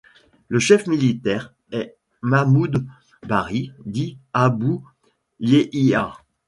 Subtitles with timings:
[0.47, 2.87] Le chef militaire est Mahmoud
[3.27, 4.83] Barry, dit Abou
[5.39, 6.13] Yehiya.